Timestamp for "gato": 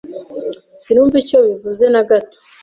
2.09-2.37